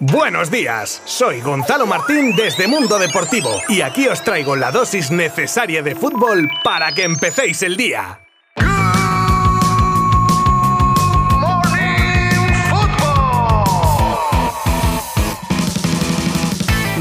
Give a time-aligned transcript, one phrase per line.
[0.00, 5.82] Buenos días, soy Gonzalo Martín desde Mundo Deportivo y aquí os traigo la dosis necesaria
[5.82, 8.20] de fútbol para que empecéis el día.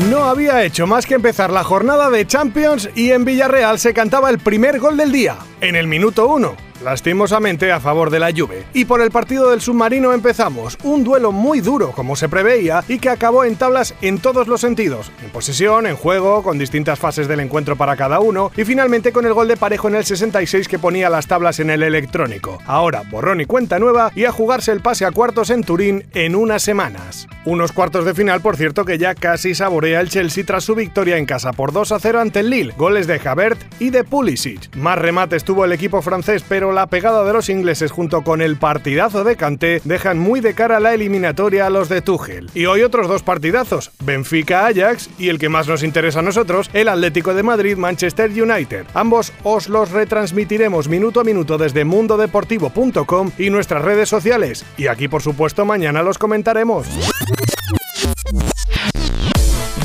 [0.09, 4.31] No había hecho más que empezar la jornada de Champions y en Villarreal se cantaba
[4.31, 8.65] el primer gol del día, en el minuto 1 lastimosamente a favor de la Juve.
[8.73, 12.99] Y por el partido del submarino empezamos, un duelo muy duro como se preveía y
[12.99, 17.27] que acabó en tablas en todos los sentidos, en posesión, en juego, con distintas fases
[17.27, 20.67] del encuentro para cada uno y finalmente con el gol de parejo en el 66
[20.67, 22.59] que ponía las tablas en el electrónico.
[22.65, 26.35] Ahora borrón y cuenta nueva y a jugarse el pase a cuartos en Turín en
[26.35, 27.27] unas semanas.
[27.45, 31.17] Unos cuartos de final, por cierto, que ya casi saborea el Chelsea tras su victoria
[31.17, 34.75] en casa por 2 a 0 ante el Lille, goles de Javert y de Pulisic.
[34.75, 38.57] Más remates tuvo el equipo francés, pero la pegada de los ingleses junto con el
[38.57, 42.49] partidazo de Kanté dejan muy de cara la eliminatoria a los de Tuchel.
[42.53, 46.89] Y hoy otros dos partidazos, Benfica-Ajax y el que más nos interesa a nosotros, el
[46.89, 48.85] Atlético de Madrid-Manchester United.
[48.93, 54.65] Ambos os los retransmitiremos minuto a minuto desde mundodeportivo.com y nuestras redes sociales.
[54.77, 56.87] Y aquí por supuesto mañana los comentaremos.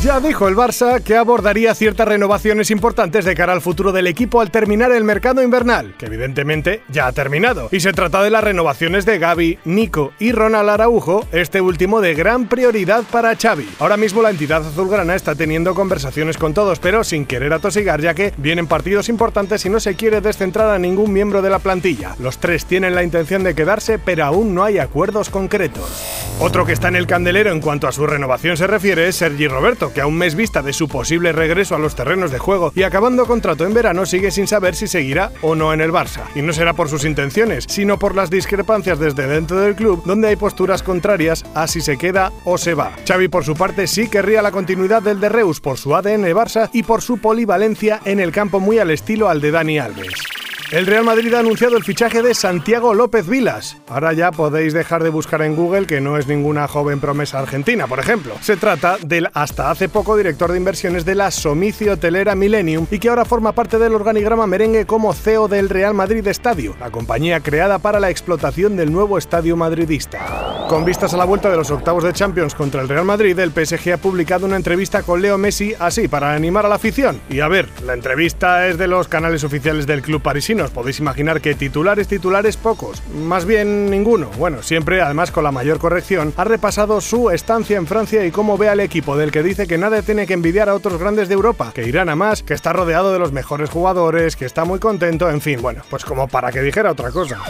[0.03, 4.41] Ya dijo el Barça que abordaría ciertas renovaciones importantes de cara al futuro del equipo
[4.41, 7.69] al terminar el mercado invernal, que evidentemente ya ha terminado.
[7.71, 12.15] Y se trata de las renovaciones de Gaby, Nico y Ronald Araujo, este último de
[12.15, 13.69] gran prioridad para Xavi.
[13.79, 18.15] Ahora mismo la entidad azulgrana está teniendo conversaciones con todos, pero sin querer atosigar, ya
[18.15, 22.17] que vienen partidos importantes y no se quiere descentrar a ningún miembro de la plantilla.
[22.19, 26.33] Los tres tienen la intención de quedarse, pero aún no hay acuerdos concretos.
[26.41, 29.47] Otro que está en el candelero en cuanto a su renovación se refiere es Sergi
[29.47, 32.73] Roberto, que a un mes vista de su posible regreso a los terrenos de juego
[32.75, 36.25] y acabando contrato en verano sigue sin saber si seguirá o no en el Barça.
[36.35, 40.29] Y no será por sus intenciones, sino por las discrepancias desde dentro del club, donde
[40.29, 42.93] hay posturas contrarias a si se queda o se va.
[43.07, 46.71] Xavi por su parte sí querría la continuidad del de Reus por su ADN Barça
[46.73, 50.42] y por su polivalencia en el campo muy al estilo al de Dani Alves.
[50.73, 53.77] El Real Madrid ha anunciado el fichaje de Santiago López Vilas.
[53.89, 57.87] Ahora ya podéis dejar de buscar en Google que no es ninguna joven promesa argentina,
[57.87, 58.37] por ejemplo.
[58.41, 63.01] Se trata del hasta hace poco director de inversiones de la Somicio Hotelera Millennium y
[63.01, 67.41] que ahora forma parte del organigrama merengue como CEO del Real Madrid Estadio, la compañía
[67.41, 70.62] creada para la explotación del nuevo estadio madridista.
[70.73, 73.51] Con vistas a la vuelta de los octavos de Champions contra el Real Madrid, el
[73.51, 77.21] PSG ha publicado una entrevista con Leo Messi así para animar a la afición.
[77.29, 80.99] Y a ver, la entrevista es de los canales oficiales del club parisino os podéis
[80.99, 84.31] imaginar que titulares, titulares pocos, más bien ninguno.
[84.39, 88.57] Bueno, siempre, además con la mayor corrección, ha repasado su estancia en Francia y cómo
[88.57, 91.35] ve al equipo del que dice que nada tiene que envidiar a otros grandes de
[91.35, 94.79] Europa, que irán a más, que está rodeado de los mejores jugadores, que está muy
[94.79, 97.43] contento, en fin, bueno, pues como para que dijera otra cosa.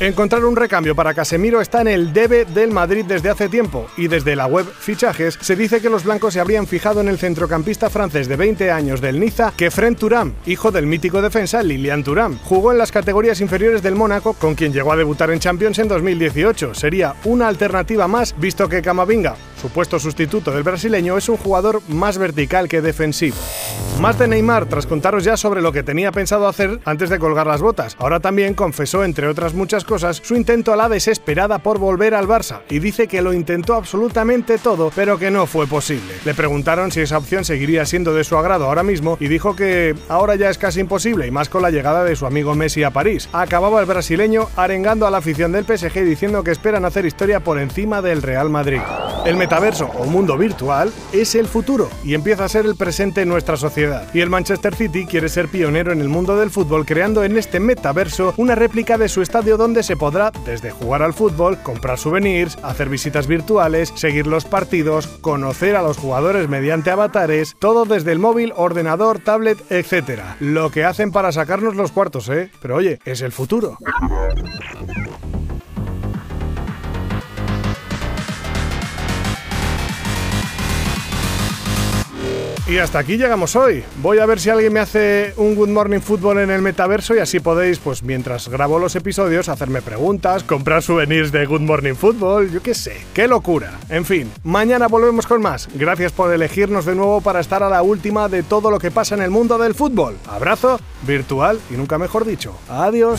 [0.00, 4.08] Encontrar un recambio para Casemiro está en el debe del Madrid desde hace tiempo y
[4.08, 7.88] desde la web Fichajes se dice que los blancos se habrían fijado en el centrocampista
[7.88, 12.72] francés de 20 años del Niza, Kefren Turam, hijo del mítico defensa Lilian Turam, Jugó
[12.72, 16.74] en las categorías inferiores del Mónaco, con quien llegó a debutar en Champions en 2018.
[16.74, 22.18] Sería una alternativa más, visto que Camavinga, supuesto sustituto del brasileño, es un jugador más
[22.18, 23.36] vertical que defensivo.
[24.00, 27.46] Más de Neymar, tras contaros ya sobre lo que tenía pensado hacer antes de colgar
[27.46, 27.96] las botas.
[27.98, 32.28] Ahora también confesó, entre otras muchas cosas, su intento a la desesperada por volver al
[32.28, 36.14] Barça y dice que lo intentó absolutamente todo, pero que no fue posible.
[36.24, 39.96] Le preguntaron si esa opción seguiría siendo de su agrado ahora mismo y dijo que
[40.08, 42.90] ahora ya es casi imposible y más con la llegada de su amigo Messi a
[42.90, 43.28] París.
[43.32, 47.58] Acababa el brasileño arengando a la afición del PSG diciendo que esperan hacer historia por
[47.58, 48.80] encima del Real Madrid.
[49.28, 53.28] El metaverso o mundo virtual es el futuro y empieza a ser el presente en
[53.28, 54.08] nuestra sociedad.
[54.14, 57.60] Y el Manchester City quiere ser pionero en el mundo del fútbol creando en este
[57.60, 62.56] metaverso una réplica de su estadio donde se podrá desde jugar al fútbol, comprar souvenirs,
[62.62, 68.20] hacer visitas virtuales, seguir los partidos, conocer a los jugadores mediante avatares, todo desde el
[68.20, 70.22] móvil, ordenador, tablet, etc.
[70.40, 72.50] Lo que hacen para sacarnos los cuartos ¿eh?
[72.62, 73.76] Pero oye, es el futuro.
[82.68, 83.82] Y hasta aquí llegamos hoy.
[84.02, 87.18] Voy a ver si alguien me hace un Good Morning Football en el metaverso y
[87.18, 92.50] así podéis, pues mientras grabo los episodios, hacerme preguntas, comprar souvenirs de Good Morning Football,
[92.50, 93.78] yo qué sé, qué locura.
[93.88, 95.66] En fin, mañana volvemos con más.
[95.76, 99.14] Gracias por elegirnos de nuevo para estar a la última de todo lo que pasa
[99.14, 100.18] en el mundo del fútbol.
[100.28, 102.54] Abrazo, virtual y nunca mejor dicho.
[102.68, 103.18] Adiós.